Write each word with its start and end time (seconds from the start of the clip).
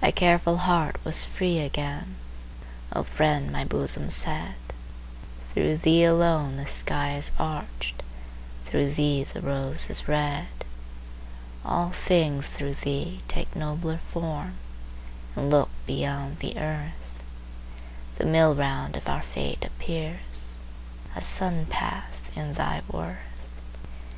My 0.00 0.10
careful 0.10 0.56
heart 0.56 0.96
was 1.04 1.26
free 1.26 1.58
again,— 1.58 2.16
O 2.94 3.02
friend, 3.02 3.52
my 3.52 3.66
bosom 3.66 4.08
said, 4.08 4.54
Through 5.42 5.76
thee 5.76 6.04
alone 6.04 6.56
the 6.56 6.66
sky 6.66 7.16
is 7.18 7.32
arched, 7.38 8.02
Through 8.64 8.94
thee 8.94 9.24
the 9.24 9.42
rose 9.42 9.90
is 9.90 10.08
red, 10.08 10.46
All 11.66 11.90
things 11.90 12.56
through 12.56 12.76
thee 12.76 13.20
take 13.28 13.54
nobler 13.54 13.98
form 13.98 14.54
And 15.36 15.50
look 15.50 15.68
beyond 15.86 16.38
the 16.38 16.56
earth, 16.58 17.22
The 18.16 18.24
mill 18.24 18.54
round 18.54 18.96
of 18.96 19.06
our 19.06 19.20
fate 19.20 19.66
appears 19.66 20.54
A 21.14 21.20
sun 21.20 21.66
path 21.66 22.30
in 22.34 22.54
thy 22.54 22.80
worth. 22.90 23.50